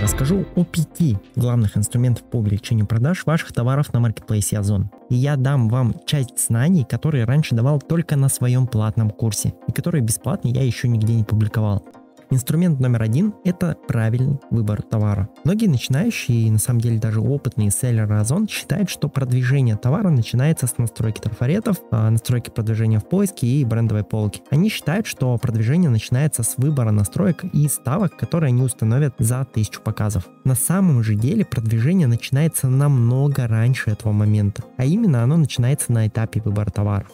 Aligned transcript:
Расскажу 0.00 0.46
о 0.54 0.64
пяти 0.64 1.18
главных 1.34 1.76
инструментах 1.76 2.22
по 2.24 2.36
увеличению 2.36 2.86
продаж 2.86 3.26
ваших 3.26 3.52
товаров 3.52 3.92
на 3.92 3.98
маркетплейсе 3.98 4.58
Озон. 4.58 4.90
И 5.10 5.16
я 5.16 5.34
дам 5.34 5.68
вам 5.68 5.94
часть 6.06 6.38
знаний, 6.38 6.84
которые 6.88 7.24
раньше 7.24 7.56
давал 7.56 7.80
только 7.80 8.14
на 8.14 8.28
своем 8.28 8.68
платном 8.68 9.10
курсе, 9.10 9.54
и 9.66 9.72
которые 9.72 10.02
бесплатно 10.02 10.48
я 10.48 10.62
еще 10.62 10.86
нигде 10.86 11.14
не 11.14 11.24
публиковал. 11.24 11.84
Инструмент 12.30 12.78
номер 12.78 13.02
один– 13.02 13.32
это 13.44 13.76
правильный 13.86 14.38
выбор 14.50 14.82
товара. 14.82 15.30
Многие 15.44 15.66
начинающие 15.66 16.46
и 16.46 16.50
на 16.50 16.58
самом 16.58 16.80
деле 16.80 16.98
даже 16.98 17.20
опытные 17.20 17.70
селлеры 17.70 18.16
Озон 18.16 18.46
считают, 18.48 18.90
что 18.90 19.08
продвижение 19.08 19.76
товара 19.76 20.10
начинается 20.10 20.66
с 20.66 20.76
настройки 20.76 21.20
трафаретов, 21.20 21.78
а, 21.90 22.10
настройки 22.10 22.50
продвижения 22.50 22.98
в 22.98 23.08
поиске 23.08 23.46
и 23.46 23.64
брендовой 23.64 24.04
полки. 24.04 24.42
Они 24.50 24.68
считают, 24.68 25.06
что 25.06 25.36
продвижение 25.38 25.88
начинается 25.88 26.42
с 26.42 26.58
выбора 26.58 26.90
настроек 26.90 27.44
и 27.44 27.66
ставок, 27.66 28.18
которые 28.18 28.48
они 28.48 28.62
установят 28.62 29.14
за 29.18 29.46
тысячу 29.46 29.80
показов. 29.80 30.28
На 30.44 30.54
самом 30.54 31.02
же 31.02 31.14
деле 31.14 31.46
продвижение 31.46 32.08
начинается 32.08 32.68
намного 32.68 33.46
раньше 33.46 33.90
этого 33.90 34.12
момента, 34.12 34.64
а 34.76 34.84
именно 34.84 35.22
оно 35.22 35.38
начинается 35.38 35.92
на 35.92 36.06
этапе 36.06 36.42
выбора 36.42 36.70
товара. 36.70 37.06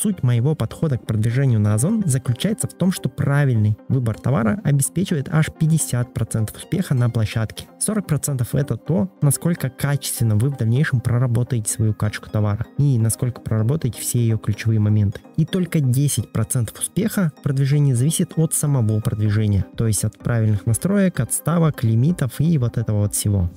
Суть 0.00 0.22
моего 0.22 0.54
подхода 0.54 0.96
к 0.96 1.04
продвижению 1.04 1.60
на 1.60 1.74
Озон 1.74 2.02
заключается 2.06 2.66
в 2.66 2.72
том, 2.72 2.90
что 2.90 3.10
правильный 3.10 3.76
выбор 3.88 4.18
товара 4.18 4.58
обеспечивает 4.64 5.28
аж 5.30 5.48
50% 5.50 6.56
успеха 6.56 6.94
на 6.94 7.10
площадке. 7.10 7.66
40% 7.86 8.48
это 8.54 8.78
то, 8.78 9.12
насколько 9.20 9.68
качественно 9.68 10.36
вы 10.36 10.48
в 10.48 10.56
дальнейшем 10.56 11.02
проработаете 11.02 11.70
свою 11.70 11.92
качку 11.92 12.30
товара 12.30 12.64
и 12.78 12.98
насколько 12.98 13.42
проработаете 13.42 14.00
все 14.00 14.20
ее 14.20 14.38
ключевые 14.38 14.80
моменты. 14.80 15.20
И 15.36 15.44
только 15.44 15.80
10% 15.80 16.78
успеха 16.78 17.32
в 17.44 17.94
зависит 17.94 18.32
от 18.36 18.54
самого 18.54 19.00
продвижения, 19.00 19.66
то 19.76 19.86
есть 19.86 20.04
от 20.04 20.18
правильных 20.18 20.64
настроек, 20.64 21.20
отставок, 21.20 21.84
лимитов 21.84 22.40
и 22.40 22.56
вот 22.56 22.78
этого 22.78 23.00
вот 23.00 23.14
всего. 23.14 23.50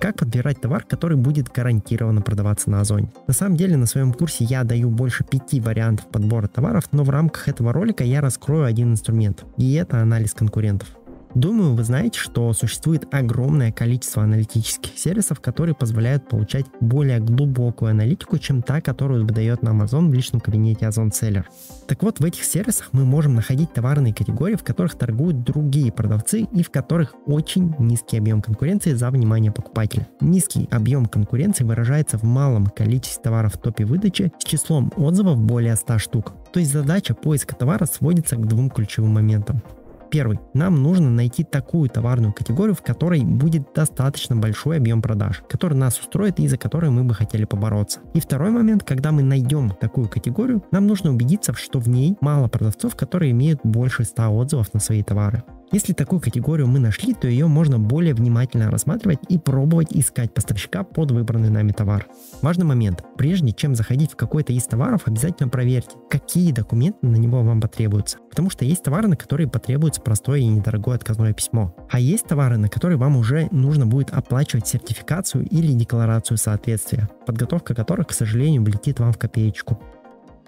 Как 0.00 0.16
подбирать 0.16 0.60
товар, 0.60 0.84
который 0.84 1.16
будет 1.16 1.48
гарантированно 1.48 2.22
продаваться 2.22 2.70
на 2.70 2.80
Озоне? 2.80 3.10
На 3.26 3.34
самом 3.34 3.56
деле 3.56 3.76
на 3.76 3.86
своем 3.86 4.12
курсе 4.12 4.44
я 4.44 4.62
даю 4.62 4.90
больше 4.90 5.24
пяти 5.24 5.60
вариантов 5.60 6.06
подбора 6.06 6.46
товаров, 6.46 6.84
но 6.92 7.02
в 7.02 7.10
рамках 7.10 7.48
этого 7.48 7.72
ролика 7.72 8.04
я 8.04 8.20
раскрою 8.20 8.64
один 8.64 8.92
инструмент, 8.92 9.44
и 9.56 9.74
это 9.74 10.00
анализ 10.00 10.34
конкурентов. 10.34 10.88
Думаю, 11.34 11.74
вы 11.74 11.84
знаете, 11.84 12.18
что 12.18 12.52
существует 12.52 13.06
огромное 13.12 13.70
количество 13.70 14.22
аналитических 14.22 14.98
сервисов, 14.98 15.40
которые 15.40 15.74
позволяют 15.74 16.28
получать 16.28 16.66
более 16.80 17.20
глубокую 17.20 17.90
аналитику, 17.90 18.38
чем 18.38 18.62
та, 18.62 18.80
которую 18.80 19.24
выдает 19.24 19.62
нам 19.62 19.82
Amazon 19.82 20.08
в 20.08 20.14
личном 20.14 20.40
кабинете 20.40 20.86
Озон 20.86 21.08
Seller. 21.08 21.44
Так 21.86 22.02
вот, 22.02 22.20
в 22.20 22.24
этих 22.24 22.44
сервисах 22.44 22.88
мы 22.92 23.04
можем 23.04 23.34
находить 23.34 23.72
товарные 23.72 24.14
категории, 24.14 24.56
в 24.56 24.64
которых 24.64 24.96
торгуют 24.96 25.44
другие 25.44 25.92
продавцы 25.92 26.42
и 26.42 26.62
в 26.62 26.70
которых 26.70 27.14
очень 27.26 27.74
низкий 27.78 28.18
объем 28.18 28.42
конкуренции 28.42 28.94
за 28.94 29.10
внимание 29.10 29.52
покупателя. 29.52 30.08
Низкий 30.20 30.68
объем 30.70 31.06
конкуренции 31.06 31.64
выражается 31.64 32.18
в 32.18 32.22
малом 32.24 32.66
количестве 32.66 33.22
товаров 33.22 33.54
в 33.54 33.58
топе 33.58 33.84
выдачи 33.84 34.32
с 34.38 34.44
числом 34.44 34.92
отзывов 34.96 35.38
более 35.38 35.76
100 35.76 35.98
штук. 35.98 36.32
То 36.52 36.60
есть 36.60 36.72
задача 36.72 37.14
поиска 37.14 37.54
товара 37.54 37.86
сводится 37.86 38.36
к 38.36 38.46
двум 38.46 38.70
ключевым 38.70 39.14
моментам. 39.14 39.62
Первый. 40.10 40.40
Нам 40.54 40.82
нужно 40.82 41.10
найти 41.10 41.44
такую 41.44 41.90
товарную 41.90 42.32
категорию, 42.32 42.74
в 42.74 42.82
которой 42.82 43.22
будет 43.24 43.72
достаточно 43.74 44.36
большой 44.36 44.78
объем 44.78 45.02
продаж, 45.02 45.42
который 45.48 45.74
нас 45.74 45.98
устроит 45.98 46.40
и 46.40 46.48
за 46.48 46.56
который 46.56 46.90
мы 46.90 47.04
бы 47.04 47.14
хотели 47.14 47.44
побороться. 47.44 48.00
И 48.14 48.20
второй 48.20 48.50
момент, 48.50 48.84
когда 48.84 49.12
мы 49.12 49.22
найдем 49.22 49.70
такую 49.70 50.08
категорию, 50.08 50.64
нам 50.70 50.86
нужно 50.86 51.10
убедиться, 51.10 51.52
что 51.54 51.78
в 51.78 51.88
ней 51.88 52.16
мало 52.20 52.48
продавцов, 52.48 52.96
которые 52.96 53.32
имеют 53.32 53.60
больше 53.64 54.04
100 54.04 54.28
отзывов 54.30 54.72
на 54.72 54.80
свои 54.80 55.02
товары. 55.02 55.42
Если 55.70 55.92
такую 55.92 56.20
категорию 56.20 56.66
мы 56.66 56.78
нашли, 56.78 57.12
то 57.12 57.28
ее 57.28 57.46
можно 57.46 57.78
более 57.78 58.14
внимательно 58.14 58.70
рассматривать 58.70 59.18
и 59.28 59.38
пробовать 59.38 59.88
искать 59.90 60.32
поставщика 60.32 60.82
под 60.82 61.10
выбранный 61.10 61.50
нами 61.50 61.72
товар. 61.72 62.06
Важный 62.40 62.64
момент. 62.64 63.04
Прежде 63.18 63.52
чем 63.52 63.74
заходить 63.74 64.12
в 64.12 64.16
какой-то 64.16 64.54
из 64.54 64.64
товаров, 64.64 65.02
обязательно 65.04 65.50
проверьте, 65.50 65.90
какие 66.08 66.52
документы 66.52 67.06
на 67.06 67.16
него 67.16 67.42
вам 67.42 67.60
потребуются. 67.60 68.16
Потому 68.30 68.48
что 68.48 68.64
есть 68.64 68.82
товары, 68.82 69.08
на 69.08 69.16
которые 69.16 69.46
потребуется 69.46 70.00
простое 70.00 70.40
и 70.40 70.46
недорогое 70.46 70.96
отказное 70.96 71.34
письмо. 71.34 71.74
А 71.90 72.00
есть 72.00 72.24
товары, 72.24 72.56
на 72.56 72.68
которые 72.70 72.96
вам 72.96 73.16
уже 73.18 73.48
нужно 73.50 73.86
будет 73.86 74.10
оплачивать 74.10 74.66
сертификацию 74.66 75.46
или 75.46 75.72
декларацию 75.72 76.38
соответствия, 76.38 77.10
подготовка 77.26 77.74
которых, 77.74 78.06
к 78.06 78.12
сожалению, 78.12 78.62
влетит 78.62 79.00
вам 79.00 79.12
в 79.12 79.18
копеечку. 79.18 79.78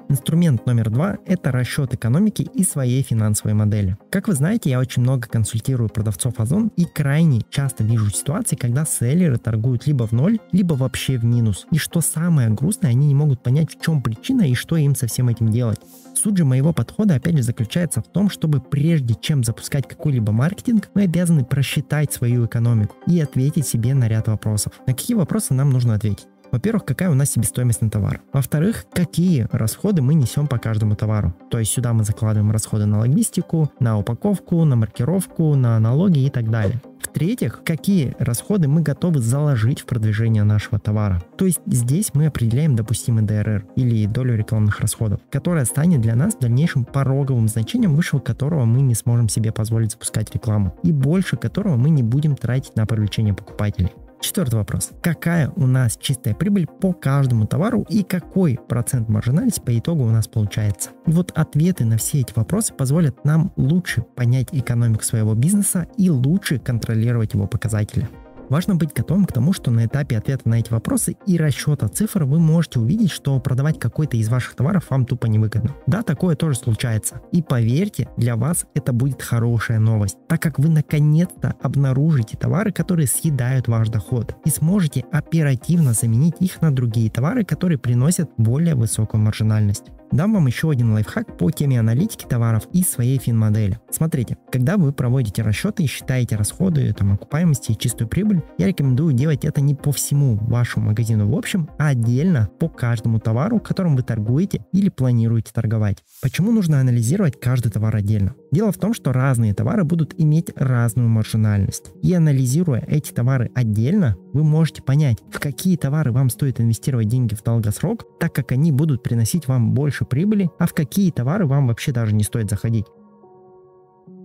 Инструмент 0.08 0.66
номер 0.66 0.90
два– 0.90 1.18
это 1.26 1.52
расчет 1.52 1.94
экономики 1.94 2.42
и 2.42 2.64
своей 2.64 3.02
финансовой 3.02 3.54
модели. 3.54 3.96
Как 4.10 4.28
вы 4.28 4.34
знаете, 4.34 4.70
я 4.70 4.80
очень 4.80 5.02
много 5.02 5.28
консультирую 5.28 5.88
продавцов 5.88 6.40
Озон 6.40 6.72
и 6.76 6.84
крайне 6.84 7.42
часто 7.50 7.84
вижу 7.84 8.10
ситуации, 8.10 8.56
когда 8.56 8.84
селлеры 8.84 9.38
торгуют 9.38 9.86
либо 9.86 10.06
в 10.06 10.12
ноль, 10.12 10.38
либо 10.52 10.74
вообще 10.74 11.18
в 11.18 11.24
минус. 11.24 11.66
И 11.70 11.78
что 11.78 12.00
самое 12.00 12.48
грустное, 12.48 12.90
они 12.90 13.06
не 13.06 13.14
могут 13.14 13.42
понять, 13.42 13.70
в 13.70 13.80
чем 13.80 14.02
причина 14.02 14.42
и 14.42 14.54
что 14.54 14.76
им 14.76 14.94
со 14.94 15.06
всем 15.06 15.28
этим 15.28 15.50
делать. 15.50 15.80
Суть 16.14 16.36
же 16.36 16.44
моего 16.44 16.72
подхода 16.72 17.14
опять 17.14 17.36
же 17.36 17.42
заключается 17.42 18.00
в 18.00 18.08
том, 18.08 18.30
чтобы 18.30 18.60
прежде 18.60 19.14
чем 19.14 19.44
запускать 19.44 19.88
какой-либо 19.88 20.32
маркетинг, 20.32 20.88
мы 20.94 21.02
обязаны 21.02 21.44
просчитать 21.44 22.12
свою 22.12 22.46
экономику 22.46 22.96
и 23.06 23.20
ответить 23.20 23.66
себе 23.66 23.94
на 23.94 24.08
ряд 24.08 24.28
вопросов. 24.28 24.72
На 24.86 24.92
какие 24.92 25.16
вопросы 25.16 25.54
нам 25.54 25.70
нужно 25.70 25.94
ответить? 25.94 26.26
Во-первых, 26.52 26.84
какая 26.84 27.10
у 27.10 27.14
нас 27.14 27.30
себестоимость 27.30 27.80
на 27.80 27.90
товар. 27.90 28.20
Во-вторых, 28.32 28.84
какие 28.92 29.46
расходы 29.52 30.02
мы 30.02 30.14
несем 30.14 30.46
по 30.46 30.58
каждому 30.58 30.96
товару. 30.96 31.34
То 31.50 31.58
есть 31.58 31.72
сюда 31.72 31.92
мы 31.92 32.04
закладываем 32.04 32.50
расходы 32.50 32.86
на 32.86 32.98
логистику, 32.98 33.70
на 33.78 33.98
упаковку, 33.98 34.64
на 34.64 34.76
маркировку, 34.76 35.54
на 35.54 35.78
налоги 35.78 36.20
и 36.20 36.30
так 36.30 36.50
далее. 36.50 36.80
В-третьих, 37.00 37.62
какие 37.64 38.14
расходы 38.18 38.68
мы 38.68 38.82
готовы 38.82 39.20
заложить 39.20 39.80
в 39.80 39.86
продвижение 39.86 40.44
нашего 40.44 40.78
товара. 40.78 41.22
То 41.36 41.46
есть 41.46 41.60
здесь 41.66 42.10
мы 42.14 42.26
определяем 42.26 42.76
допустимый 42.76 43.24
ДРР 43.24 43.66
или 43.74 44.06
долю 44.06 44.36
рекламных 44.36 44.80
расходов, 44.80 45.20
которая 45.30 45.64
станет 45.64 46.00
для 46.00 46.14
нас 46.14 46.34
в 46.34 46.40
дальнейшем 46.40 46.84
пороговым 46.84 47.48
значением, 47.48 47.94
выше 47.94 48.18
которого 48.20 48.64
мы 48.64 48.82
не 48.82 48.94
сможем 48.94 49.28
себе 49.28 49.50
позволить 49.50 49.92
запускать 49.92 50.32
рекламу 50.34 50.76
и 50.82 50.92
больше 50.92 51.36
которого 51.36 51.76
мы 51.76 51.90
не 51.90 52.02
будем 52.02 52.36
тратить 52.36 52.76
на 52.76 52.86
привлечение 52.86 53.34
покупателей. 53.34 53.92
Четвертый 54.20 54.56
вопрос. 54.56 54.90
Какая 55.00 55.50
у 55.56 55.66
нас 55.66 55.96
чистая 55.96 56.34
прибыль 56.34 56.66
по 56.66 56.92
каждому 56.92 57.46
товару 57.46 57.86
и 57.88 58.02
какой 58.02 58.58
процент 58.68 59.08
маржинальности 59.08 59.60
по 59.60 59.76
итогу 59.76 60.04
у 60.04 60.10
нас 60.10 60.28
получается? 60.28 60.90
И 61.06 61.10
вот 61.10 61.32
ответы 61.34 61.86
на 61.86 61.96
все 61.96 62.20
эти 62.20 62.32
вопросы 62.36 62.74
позволят 62.74 63.24
нам 63.24 63.50
лучше 63.56 64.02
понять 64.02 64.48
экономику 64.52 65.04
своего 65.04 65.34
бизнеса 65.34 65.86
и 65.96 66.10
лучше 66.10 66.58
контролировать 66.58 67.32
его 67.32 67.46
показатели. 67.46 68.08
Важно 68.50 68.74
быть 68.74 68.92
готовым 68.92 69.26
к 69.26 69.32
тому, 69.32 69.52
что 69.52 69.70
на 69.70 69.86
этапе 69.86 70.18
ответа 70.18 70.48
на 70.48 70.58
эти 70.58 70.72
вопросы 70.72 71.16
и 71.24 71.38
расчета 71.38 71.86
цифр 71.86 72.24
вы 72.24 72.40
можете 72.40 72.80
увидеть, 72.80 73.12
что 73.12 73.38
продавать 73.38 73.78
какой-то 73.78 74.16
из 74.16 74.28
ваших 74.28 74.56
товаров 74.56 74.86
вам 74.90 75.06
тупо 75.06 75.26
невыгодно. 75.26 75.76
Да, 75.86 76.02
такое 76.02 76.34
тоже 76.34 76.56
случается. 76.56 77.22
И 77.30 77.42
поверьте, 77.42 78.08
для 78.16 78.34
вас 78.34 78.66
это 78.74 78.92
будет 78.92 79.22
хорошая 79.22 79.78
новость, 79.78 80.16
так 80.28 80.42
как 80.42 80.58
вы 80.58 80.68
наконец-то 80.68 81.54
обнаружите 81.62 82.36
товары, 82.36 82.72
которые 82.72 83.06
съедают 83.06 83.68
ваш 83.68 83.88
доход 83.88 84.34
и 84.44 84.50
сможете 84.50 85.04
оперативно 85.12 85.92
заменить 85.92 86.34
их 86.40 86.60
на 86.60 86.74
другие 86.74 87.08
товары, 87.08 87.44
которые 87.44 87.78
приносят 87.78 88.30
более 88.36 88.74
высокую 88.74 89.22
маржинальность. 89.22 89.84
Дам 90.12 90.32
вам 90.32 90.48
еще 90.48 90.70
один 90.70 90.92
лайфхак 90.92 91.38
по 91.38 91.52
теме 91.52 91.78
аналитики 91.78 92.24
товаров 92.24 92.66
и 92.72 92.82
своей 92.82 93.18
фин-модели. 93.18 93.78
Смотрите, 93.90 94.36
когда 94.50 94.76
вы 94.76 94.92
проводите 94.92 95.42
расчеты 95.42 95.84
и 95.84 95.86
считаете 95.86 96.34
расходы, 96.34 96.92
там, 96.92 97.12
окупаемости 97.12 97.72
и 97.72 97.78
чистую 97.78 98.08
прибыль, 98.08 98.42
я 98.58 98.66
рекомендую 98.66 99.12
делать 99.12 99.44
это 99.44 99.60
не 99.60 99.76
по 99.76 99.92
всему 99.92 100.36
вашему 100.36 100.86
магазину 100.86 101.28
в 101.28 101.36
общем, 101.36 101.70
а 101.78 101.88
отдельно 101.88 102.50
по 102.58 102.68
каждому 102.68 103.20
товару, 103.20 103.60
которым 103.60 103.94
вы 103.94 104.02
торгуете 104.02 104.64
или 104.72 104.88
планируете 104.88 105.52
торговать. 105.52 105.98
Почему 106.22 106.50
нужно 106.50 106.80
анализировать 106.80 107.38
каждый 107.40 107.70
товар 107.70 107.94
отдельно? 107.94 108.34
Дело 108.50 108.72
в 108.72 108.78
том, 108.78 108.94
что 108.94 109.12
разные 109.12 109.54
товары 109.54 109.84
будут 109.84 110.14
иметь 110.18 110.50
разную 110.56 111.08
маржинальность. 111.08 111.92
И 112.02 112.12
анализируя 112.12 112.82
эти 112.88 113.12
товары 113.12 113.52
отдельно, 113.54 114.16
вы 114.32 114.42
можете 114.42 114.82
понять, 114.82 115.18
в 115.30 115.38
какие 115.38 115.76
товары 115.76 116.10
вам 116.10 116.30
стоит 116.30 116.60
инвестировать 116.60 117.08
деньги 117.08 117.34
в 117.34 117.42
долгосрок, 117.42 118.06
так 118.18 118.32
как 118.32 118.52
они 118.52 118.72
будут 118.72 119.02
приносить 119.02 119.46
вам 119.46 119.72
больше 119.72 119.99
прибыли, 120.04 120.50
а 120.58 120.66
в 120.66 120.74
какие 120.74 121.10
товары 121.10 121.46
вам 121.46 121.68
вообще 121.68 121.92
даже 121.92 122.14
не 122.14 122.24
стоит 122.24 122.50
заходить. 122.50 122.86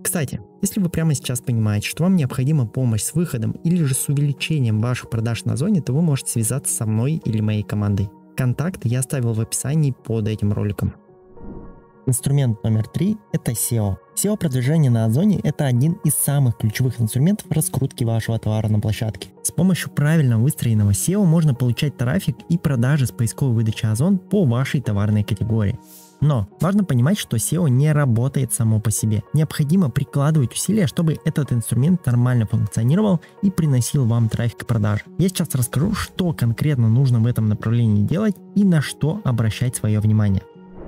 Кстати, 0.02 0.40
если 0.62 0.80
вы 0.80 0.88
прямо 0.88 1.14
сейчас 1.14 1.40
понимаете, 1.40 1.88
что 1.88 2.04
вам 2.04 2.14
необходима 2.14 2.66
помощь 2.66 3.02
с 3.02 3.14
выходом 3.14 3.52
или 3.64 3.82
же 3.82 3.94
с 3.94 4.08
увеличением 4.08 4.80
ваших 4.80 5.10
продаж 5.10 5.44
на 5.44 5.54
Озоне, 5.54 5.82
то 5.82 5.92
вы 5.92 6.00
можете 6.00 6.30
связаться 6.30 6.74
со 6.74 6.86
мной 6.86 7.20
или 7.24 7.40
моей 7.40 7.64
командой. 7.64 8.08
Контакты 8.36 8.88
я 8.88 9.00
оставил 9.00 9.32
в 9.32 9.40
описании 9.40 9.92
под 10.04 10.28
этим 10.28 10.52
роликом. 10.52 10.94
Инструмент 12.08 12.62
номер 12.62 12.86
три– 12.86 13.18
это 13.32 13.50
SEO. 13.50 13.96
SEO-продвижение 14.14 14.92
на 14.92 15.06
Озоне– 15.06 15.40
это 15.42 15.66
один 15.66 15.94
из 16.04 16.14
самых 16.14 16.56
ключевых 16.56 17.00
инструментов 17.00 17.50
раскрутки 17.50 18.04
вашего 18.04 18.38
товара 18.38 18.68
на 18.68 18.78
площадке. 18.78 19.30
С 19.42 19.50
помощью 19.50 19.90
правильно 19.90 20.38
выстроенного 20.38 20.92
SEO 20.92 21.24
можно 21.24 21.52
получать 21.52 21.96
трафик 21.96 22.36
и 22.48 22.58
продажи 22.58 23.06
с 23.06 23.10
поисковой 23.10 23.54
выдачи 23.54 23.86
Озон 23.86 24.18
по 24.18 24.44
вашей 24.44 24.80
товарной 24.80 25.24
категории. 25.24 25.80
Но 26.20 26.46
важно 26.60 26.84
понимать, 26.84 27.18
что 27.18 27.38
SEO 27.38 27.68
не 27.68 27.92
работает 27.92 28.52
само 28.52 28.80
по 28.80 28.92
себе. 28.92 29.24
Необходимо 29.32 29.90
прикладывать 29.90 30.52
усилия, 30.52 30.86
чтобы 30.86 31.18
этот 31.24 31.52
инструмент 31.52 32.06
нормально 32.06 32.46
функционировал 32.46 33.20
и 33.42 33.50
приносил 33.50 34.06
вам 34.06 34.28
трафик 34.28 34.62
и 34.62 34.64
продажи. 34.64 35.02
Я 35.18 35.28
сейчас 35.28 35.52
расскажу, 35.56 35.92
что 35.94 36.32
конкретно 36.32 36.88
нужно 36.88 37.18
в 37.18 37.26
этом 37.26 37.48
направлении 37.48 38.04
делать 38.04 38.36
и 38.54 38.62
на 38.62 38.80
что 38.80 39.20
обращать 39.24 39.74
свое 39.74 39.98
внимание. 39.98 40.42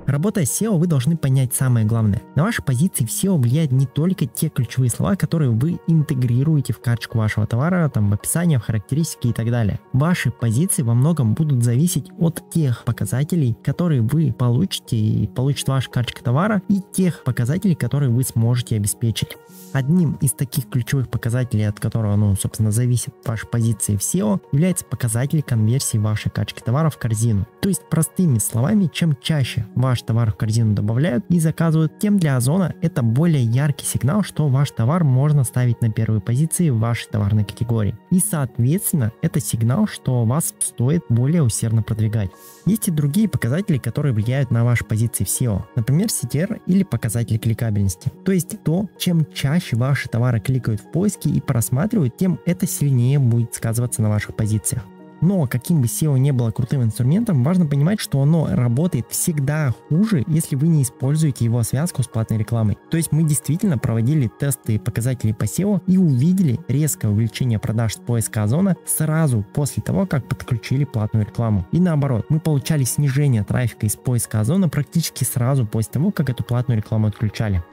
Работая 0.09 0.45
с 0.45 0.59
SEO, 0.59 0.79
вы 0.79 0.87
должны 0.87 1.15
понять 1.15 1.53
самое 1.53 1.85
главное. 1.85 2.23
На 2.35 2.41
ваши 2.41 2.63
позиции 2.63 3.05
в 3.05 3.09
SEO 3.09 3.37
влияют 3.37 3.71
не 3.71 3.85
только 3.85 4.25
те 4.25 4.49
ключевые 4.49 4.89
слова, 4.89 5.15
которые 5.15 5.51
вы 5.51 5.79
интегрируете 5.85 6.73
в 6.73 6.79
карточку 6.79 7.19
вашего 7.19 7.45
товара, 7.45 7.87
там 7.89 8.09
в 8.09 8.13
описании, 8.15 8.57
в 8.57 8.61
характеристики 8.61 9.27
и 9.27 9.33
так 9.33 9.51
далее. 9.51 9.79
Ваши 9.93 10.31
позиции 10.31 10.81
во 10.81 10.95
многом 10.95 11.35
будут 11.35 11.63
зависеть 11.63 12.09
от 12.17 12.41
тех 12.49 12.85
показателей, 12.85 13.55
которые 13.63 14.01
вы 14.01 14.33
получите 14.33 14.97
и 14.97 15.27
получит 15.27 15.67
ваша 15.67 15.91
карточка 15.91 16.23
товара, 16.23 16.63
и 16.69 16.81
тех 16.91 17.23
показателей, 17.23 17.75
которые 17.75 18.09
вы 18.09 18.23
сможете 18.23 18.77
обеспечить. 18.77 19.37
Одним 19.73 20.13
из 20.21 20.31
таких 20.31 20.67
ключевых 20.69 21.09
показателей, 21.09 21.65
от 21.65 21.79
которого, 21.79 22.15
ну, 22.15 22.35
собственно, 22.35 22.71
зависит 22.71 23.13
ваша 23.25 23.45
позиция 23.45 23.95
в 23.99 24.01
SEO, 24.01 24.41
является 24.51 24.85
показатель 24.85 25.43
конверсии 25.43 25.99
вашей 25.99 26.31
карточки 26.31 26.63
товара 26.63 26.89
в 26.89 26.97
корзину. 26.97 27.45
То 27.61 27.69
есть, 27.69 27.87
простыми 27.91 28.39
словами, 28.39 28.89
чем 28.91 29.15
чаще 29.21 29.67
ваш 29.75 29.98
ваш 29.99 30.01
товар 30.03 30.31
в 30.31 30.35
корзину 30.35 30.73
добавляют 30.73 31.25
и 31.29 31.39
заказывают, 31.39 31.99
тем 31.99 32.19
для 32.19 32.37
Озона 32.37 32.73
это 32.81 33.03
более 33.03 33.43
яркий 33.43 33.85
сигнал, 33.85 34.23
что 34.23 34.47
ваш 34.47 34.71
товар 34.71 35.03
можно 35.03 35.43
ставить 35.43 35.81
на 35.81 35.91
первые 35.91 36.21
позиции 36.21 36.69
в 36.69 36.79
вашей 36.79 37.09
товарной 37.09 37.43
категории. 37.43 37.97
И 38.11 38.19
соответственно, 38.19 39.11
это 39.21 39.39
сигнал, 39.39 39.87
что 39.87 40.23
вас 40.23 40.53
стоит 40.59 41.03
более 41.09 41.43
усердно 41.43 41.83
продвигать. 41.83 42.29
Есть 42.65 42.87
и 42.87 42.91
другие 42.91 43.27
показатели, 43.27 43.77
которые 43.77 44.13
влияют 44.13 44.51
на 44.51 44.63
ваши 44.63 44.85
позиции 44.85 45.25
в 45.25 45.27
SEO, 45.27 45.63
например, 45.75 46.07
CTR 46.07 46.61
или 46.65 46.83
показатели 46.83 47.37
кликабельности. 47.37 48.11
То 48.23 48.31
есть 48.31 48.63
то, 48.63 48.87
чем 48.97 49.25
чаще 49.33 49.75
ваши 49.75 50.07
товары 50.07 50.39
кликают 50.39 50.81
в 50.81 50.91
поиске 50.91 51.29
и 51.29 51.41
просматривают, 51.41 52.15
тем 52.17 52.39
это 52.45 52.67
сильнее 52.67 53.19
будет 53.19 53.53
сказываться 53.53 54.01
на 54.01 54.09
ваших 54.09 54.35
позициях. 54.35 54.83
Но 55.21 55.47
каким 55.47 55.81
бы 55.81 55.87
SEO 55.87 56.17
не 56.17 56.31
было 56.31 56.51
крутым 56.51 56.83
инструментом, 56.83 57.43
важно 57.43 57.65
понимать, 57.65 57.99
что 57.99 58.21
оно 58.21 58.47
работает 58.49 59.07
всегда 59.09 59.73
хуже, 59.89 60.23
если 60.27 60.55
вы 60.55 60.67
не 60.67 60.83
используете 60.83 61.45
его 61.45 61.63
связку 61.63 62.03
с 62.03 62.07
платной 62.07 62.39
рекламой. 62.39 62.77
То 62.89 62.97
есть 62.97 63.11
мы 63.11 63.23
действительно 63.23 63.77
проводили 63.77 64.29
тесты 64.39 64.75
и 64.75 64.79
показатели 64.79 65.31
по 65.31 65.43
SEO 65.43 65.81
и 65.87 65.97
увидели 65.97 66.59
резкое 66.67 67.09
увеличение 67.09 67.59
продаж 67.59 67.95
с 67.95 67.97
поиска 67.97 68.43
Озона 68.43 68.75
сразу 68.85 69.45
после 69.53 69.83
того, 69.83 70.05
как 70.05 70.27
подключили 70.27 70.85
платную 70.85 71.25
рекламу. 71.25 71.65
И 71.71 71.79
наоборот, 71.79 72.25
мы 72.29 72.39
получали 72.39 72.83
снижение 72.83 73.43
трафика 73.43 73.85
из 73.85 73.95
поиска 73.95 74.39
Озона 74.39 74.69
практически 74.69 75.23
сразу 75.23 75.65
после 75.65 75.93
того, 75.93 76.11
как 76.11 76.29
эту 76.29 76.43
платную 76.43 76.77
рекламу 76.77 77.07
отключали. 77.07 77.63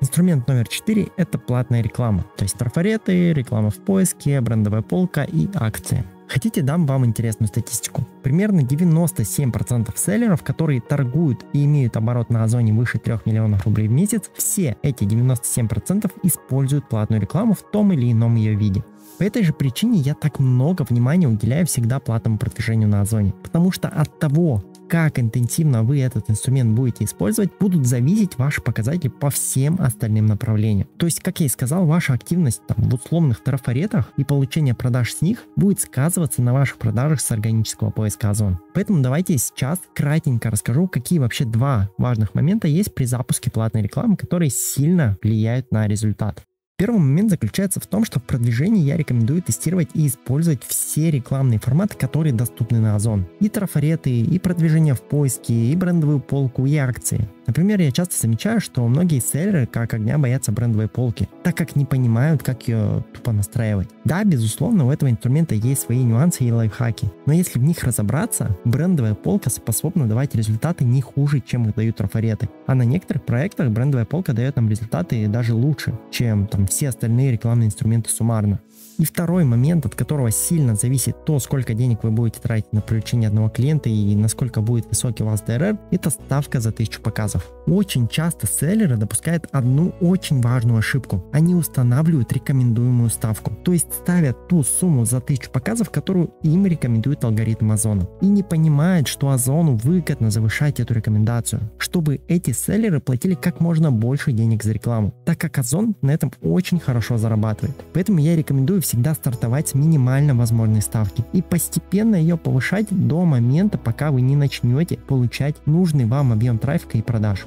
Инструмент 0.00 0.48
номер 0.48 0.66
4– 0.66 1.10
это 1.16 1.38
платная 1.38 1.80
реклама, 1.80 2.24
то 2.36 2.42
есть 2.42 2.56
трафареты, 2.58 3.32
реклама 3.32 3.70
в 3.70 3.76
поиске, 3.76 4.40
брендовая 4.40 4.82
полка 4.82 5.22
и 5.22 5.48
акции. 5.54 6.04
Хотите, 6.32 6.62
дам 6.62 6.86
вам 6.86 7.04
интересную 7.04 7.48
статистику. 7.48 8.06
Примерно 8.22 8.60
97% 8.60 9.92
селлеров, 9.96 10.42
которые 10.42 10.80
торгуют 10.80 11.44
и 11.52 11.66
имеют 11.66 11.98
оборот 11.98 12.30
на 12.30 12.42
Озоне 12.42 12.72
выше 12.72 12.98
3 12.98 13.18
миллионов 13.26 13.66
рублей 13.66 13.86
в 13.86 13.90
месяц, 13.90 14.30
все 14.34 14.78
эти 14.82 15.04
97% 15.04 16.10
используют 16.22 16.88
платную 16.88 17.20
рекламу 17.20 17.52
в 17.52 17.60
том 17.70 17.92
или 17.92 18.10
ином 18.10 18.36
ее 18.36 18.54
виде. 18.54 18.82
По 19.18 19.24
этой 19.24 19.42
же 19.42 19.52
причине 19.52 19.98
я 19.98 20.14
так 20.14 20.38
много 20.38 20.86
внимания 20.88 21.28
уделяю 21.28 21.66
всегда 21.66 22.00
платному 22.00 22.38
продвижению 22.38 22.88
на 22.88 23.02
Озоне. 23.02 23.34
Потому 23.42 23.70
что 23.70 23.88
от 23.88 24.18
того, 24.18 24.64
как 24.92 25.18
интенсивно 25.18 25.84
вы 25.84 26.02
этот 26.02 26.28
инструмент 26.28 26.76
будете 26.76 27.04
использовать, 27.04 27.50
будут 27.58 27.86
зависеть 27.86 28.36
ваши 28.36 28.60
показатели 28.60 29.08
по 29.08 29.30
всем 29.30 29.80
остальным 29.80 30.26
направлениям. 30.26 30.86
То 30.98 31.06
есть, 31.06 31.20
как 31.20 31.40
я 31.40 31.46
и 31.46 31.48
сказал, 31.48 31.86
ваша 31.86 32.12
активность 32.12 32.60
там, 32.66 32.76
в 32.90 32.92
условных 32.92 33.42
трафаретах 33.42 34.12
и 34.18 34.24
получение 34.24 34.74
продаж 34.74 35.14
с 35.14 35.22
них 35.22 35.44
будет 35.56 35.80
сказываться 35.80 36.42
на 36.42 36.52
ваших 36.52 36.76
продажах 36.76 37.22
с 37.22 37.30
органического 37.30 37.88
поиска 37.88 38.28
Озон. 38.28 38.58
Поэтому 38.74 39.02
давайте 39.02 39.38
сейчас 39.38 39.80
кратенько 39.94 40.50
расскажу, 40.50 40.86
какие 40.88 41.20
вообще 41.20 41.46
два 41.46 41.88
важных 41.96 42.34
момента 42.34 42.68
есть 42.68 42.94
при 42.94 43.06
запуске 43.06 43.50
платной 43.50 43.80
рекламы, 43.80 44.18
которые 44.18 44.50
сильно 44.50 45.16
влияют 45.22 45.72
на 45.72 45.88
результат. 45.88 46.44
Первый 46.82 46.98
момент 46.98 47.30
заключается 47.30 47.78
в 47.78 47.86
том, 47.86 48.04
что 48.04 48.18
в 48.18 48.24
продвижении 48.24 48.82
я 48.82 48.96
рекомендую 48.96 49.40
тестировать 49.40 49.90
и 49.94 50.08
использовать 50.08 50.64
все 50.66 51.12
рекламные 51.12 51.60
форматы, 51.60 51.96
которые 51.96 52.32
доступны 52.32 52.80
на 52.80 52.96
Озон. 52.96 53.24
И 53.38 53.48
трафареты, 53.48 54.10
и 54.10 54.36
продвижение 54.40 54.94
в 54.94 55.00
поиске, 55.00 55.54
и 55.54 55.76
брендовую 55.76 56.18
полку, 56.18 56.66
и 56.66 56.74
акции. 56.74 57.28
Например, 57.46 57.80
я 57.80 57.90
часто 57.90 58.16
замечаю, 58.20 58.60
что 58.60 58.86
многие 58.86 59.20
селлеры 59.20 59.66
как 59.66 59.94
огня 59.94 60.18
боятся 60.18 60.52
брендовой 60.52 60.88
полки, 60.88 61.28
так 61.42 61.56
как 61.56 61.76
не 61.76 61.84
понимают, 61.84 62.42
как 62.42 62.66
ее 62.68 63.04
тупо 63.12 63.32
настраивать. 63.32 63.88
Да, 64.04 64.24
безусловно, 64.24 64.86
у 64.86 64.90
этого 64.90 65.10
инструмента 65.10 65.54
есть 65.54 65.82
свои 65.82 66.02
нюансы 66.02 66.44
и 66.44 66.52
лайфхаки, 66.52 67.10
но 67.26 67.32
если 67.32 67.58
в 67.58 67.62
них 67.62 67.82
разобраться, 67.82 68.56
брендовая 68.64 69.14
полка 69.14 69.50
способна 69.50 70.08
давать 70.08 70.34
результаты 70.34 70.84
не 70.84 71.00
хуже, 71.00 71.40
чем 71.44 71.68
их 71.68 71.74
дают 71.74 71.96
трафареты. 71.96 72.48
А 72.66 72.74
на 72.74 72.82
некоторых 72.82 73.24
проектах 73.24 73.70
брендовая 73.70 74.06
полка 74.06 74.32
дает 74.32 74.56
нам 74.56 74.68
результаты 74.68 75.26
даже 75.26 75.54
лучше, 75.54 75.98
чем 76.10 76.46
там 76.46 76.68
все 76.72 76.88
остальные 76.88 77.32
рекламные 77.32 77.66
инструменты 77.66 78.08
суммарно. 78.10 78.58
И 79.02 79.04
второй 79.04 79.42
момент, 79.42 79.84
от 79.84 79.96
которого 79.96 80.30
сильно 80.30 80.76
зависит 80.76 81.24
то, 81.24 81.40
сколько 81.40 81.74
денег 81.74 82.04
вы 82.04 82.12
будете 82.12 82.38
тратить 82.38 82.72
на 82.72 82.80
привлечение 82.80 83.26
одного 83.26 83.48
клиента 83.48 83.88
и 83.88 84.14
насколько 84.14 84.60
будет 84.60 84.86
высокий 84.86 85.24
у 85.24 85.26
вас 85.26 85.42
DRR, 85.44 85.76
это 85.90 86.10
ставка 86.10 86.60
за 86.60 86.70
тысячу 86.70 87.02
показов. 87.02 87.50
Очень 87.66 88.06
часто 88.06 88.46
селлеры 88.46 88.96
допускают 88.96 89.48
одну 89.50 89.92
очень 90.00 90.40
важную 90.40 90.78
ошибку. 90.78 91.24
Они 91.32 91.56
устанавливают 91.56 92.32
рекомендуемую 92.32 93.10
ставку, 93.10 93.50
то 93.64 93.72
есть 93.72 93.92
ставят 93.92 94.46
ту 94.46 94.62
сумму 94.62 95.04
за 95.04 95.20
тысячу 95.20 95.50
показов, 95.50 95.90
которую 95.90 96.30
им 96.44 96.64
рекомендует 96.64 97.24
алгоритм 97.24 97.72
Озона. 97.72 98.06
И 98.20 98.26
не 98.26 98.44
понимают, 98.44 99.08
что 99.08 99.30
Озону 99.30 99.74
выгодно 99.74 100.30
завышать 100.30 100.78
эту 100.78 100.94
рекомендацию, 100.94 101.60
чтобы 101.76 102.20
эти 102.28 102.52
селлеры 102.52 103.00
платили 103.00 103.34
как 103.34 103.58
можно 103.58 103.90
больше 103.90 104.30
денег 104.30 104.62
за 104.62 104.70
рекламу, 104.70 105.12
так 105.26 105.38
как 105.38 105.58
Озон 105.58 105.96
на 106.02 106.12
этом 106.12 106.30
очень 106.40 106.78
хорошо 106.78 107.18
зарабатывает. 107.18 107.76
Поэтому 107.94 108.20
я 108.20 108.36
рекомендую 108.36 108.80
всегда 108.92 109.14
стартовать 109.14 109.68
с 109.68 109.74
минимально 109.74 110.34
возможной 110.34 110.82
ставки 110.82 111.24
и 111.32 111.40
постепенно 111.40 112.14
ее 112.14 112.36
повышать 112.36 112.88
до 112.90 113.24
момента, 113.24 113.78
пока 113.78 114.10
вы 114.10 114.20
не 114.20 114.36
начнете 114.36 114.98
получать 114.98 115.56
нужный 115.64 116.04
вам 116.04 116.30
объем 116.30 116.58
трафика 116.58 116.98
и 116.98 117.02
продаж. 117.02 117.46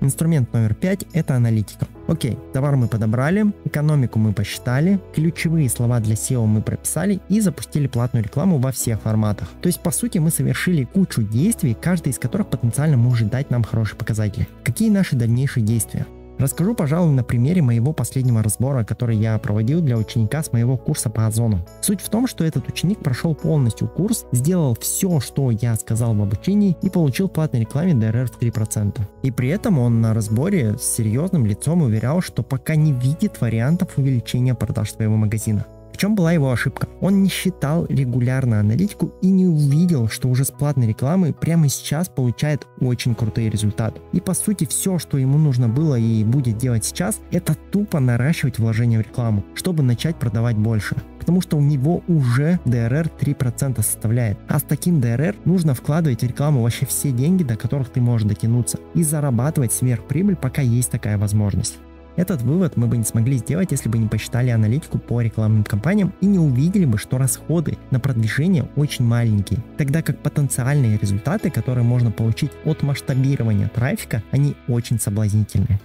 Инструмент 0.00 0.52
номер 0.52 0.74
5– 0.74 1.06
это 1.12 1.34
аналитика. 1.34 1.88
Окей, 2.06 2.38
товар 2.52 2.76
мы 2.76 2.86
подобрали, 2.86 3.52
экономику 3.64 4.20
мы 4.20 4.32
посчитали, 4.32 5.00
ключевые 5.16 5.68
слова 5.68 5.98
для 5.98 6.14
SEO 6.14 6.46
мы 6.46 6.62
прописали 6.62 7.20
и 7.28 7.40
запустили 7.40 7.88
платную 7.88 8.22
рекламу 8.22 8.58
во 8.58 8.70
всех 8.70 9.00
форматах. 9.00 9.48
То 9.62 9.66
есть, 9.66 9.80
по 9.80 9.90
сути, 9.90 10.18
мы 10.18 10.30
совершили 10.30 10.84
кучу 10.84 11.22
действий, 11.24 11.74
каждый 11.74 12.10
из 12.10 12.20
которых 12.20 12.46
потенциально 12.46 12.96
может 12.96 13.30
дать 13.30 13.50
нам 13.50 13.64
хорошие 13.64 13.96
показатели. 13.96 14.46
Какие 14.62 14.90
наши 14.90 15.16
дальнейшие 15.16 15.64
действия? 15.64 16.06
Расскажу, 16.38 16.74
пожалуй, 16.74 17.12
на 17.12 17.22
примере 17.22 17.62
моего 17.62 17.92
последнего 17.92 18.42
разбора, 18.42 18.84
который 18.84 19.16
я 19.16 19.38
проводил 19.38 19.80
для 19.80 19.96
ученика 19.96 20.42
с 20.42 20.52
моего 20.52 20.76
курса 20.76 21.10
по 21.10 21.26
озону. 21.26 21.64
Суть 21.80 22.00
в 22.00 22.08
том, 22.08 22.26
что 22.26 22.44
этот 22.44 22.68
ученик 22.68 22.98
прошел 22.98 23.34
полностью 23.34 23.88
курс, 23.88 24.26
сделал 24.32 24.76
все, 24.80 25.20
что 25.20 25.50
я 25.50 25.74
сказал 25.76 26.14
в 26.14 26.22
обучении 26.22 26.76
и 26.82 26.90
получил 26.90 27.28
платной 27.28 27.62
рекламе 27.62 27.92
DRR 27.92 28.26
в 28.26 28.38
3%. 28.38 29.00
И 29.22 29.30
при 29.30 29.48
этом 29.48 29.78
он 29.78 30.00
на 30.00 30.14
разборе 30.14 30.76
с 30.78 30.82
серьезным 30.82 31.46
лицом 31.46 31.82
уверял, 31.82 32.20
что 32.20 32.42
пока 32.42 32.74
не 32.74 32.92
видит 32.92 33.40
вариантов 33.40 33.96
увеличения 33.96 34.54
продаж 34.54 34.92
своего 34.92 35.16
магазина. 35.16 35.66
В 35.94 35.96
чем 35.96 36.16
была 36.16 36.32
его 36.32 36.50
ошибка? 36.50 36.88
Он 37.00 37.22
не 37.22 37.28
считал 37.28 37.86
регулярно 37.86 38.58
аналитику 38.58 39.12
и 39.22 39.28
не 39.28 39.46
увидел, 39.46 40.08
что 40.08 40.28
уже 40.28 40.44
с 40.44 40.50
платной 40.50 40.88
рекламы 40.88 41.32
прямо 41.32 41.68
сейчас 41.68 42.08
получает 42.08 42.66
очень 42.80 43.14
крутые 43.14 43.48
результаты. 43.48 44.00
И 44.12 44.20
по 44.20 44.34
сути 44.34 44.66
все, 44.66 44.98
что 44.98 45.18
ему 45.18 45.38
нужно 45.38 45.68
было 45.68 45.94
и 45.96 46.24
будет 46.24 46.58
делать 46.58 46.84
сейчас, 46.84 47.20
это 47.30 47.54
тупо 47.70 48.00
наращивать 48.00 48.58
вложения 48.58 48.98
в 48.98 49.02
рекламу, 49.02 49.44
чтобы 49.54 49.84
начать 49.84 50.16
продавать 50.16 50.56
больше 50.56 50.96
потому 51.24 51.40
что 51.40 51.56
у 51.56 51.62
него 51.62 52.02
уже 52.06 52.60
DRR 52.66 53.10
3% 53.18 53.76
составляет. 53.82 54.36
А 54.46 54.58
с 54.58 54.62
таким 54.62 55.00
DRR 55.00 55.34
нужно 55.46 55.72
вкладывать 55.72 56.20
в 56.20 56.26
рекламу 56.26 56.60
вообще 56.60 56.84
все 56.84 57.12
деньги, 57.12 57.42
до 57.42 57.56
которых 57.56 57.88
ты 57.88 58.02
можешь 58.02 58.28
дотянуться, 58.28 58.78
и 58.92 59.02
зарабатывать 59.02 59.72
сверхприбыль, 59.72 60.36
пока 60.36 60.60
есть 60.60 60.90
такая 60.90 61.16
возможность. 61.16 61.78
Этот 62.16 62.42
вывод 62.42 62.76
мы 62.76 62.86
бы 62.86 62.96
не 62.96 63.04
смогли 63.04 63.38
сделать, 63.38 63.72
если 63.72 63.88
бы 63.88 63.98
не 63.98 64.06
посчитали 64.06 64.50
аналитику 64.50 64.98
по 64.98 65.20
рекламным 65.20 65.64
кампаниям 65.64 66.12
и 66.20 66.26
не 66.26 66.38
увидели 66.38 66.84
бы, 66.84 66.96
что 66.96 67.18
расходы 67.18 67.76
на 67.90 67.98
продвижение 67.98 68.68
очень 68.76 69.04
маленькие, 69.04 69.60
тогда 69.76 70.00
как 70.02 70.18
потенциальные 70.18 70.98
результаты, 70.98 71.50
которые 71.50 71.84
можно 71.84 72.10
получить 72.12 72.52
от 72.64 72.82
масштабирования 72.82 73.68
трафика, 73.68 74.22
они 74.30 74.54
очень 74.68 75.00
соблазнительные. 75.00 75.80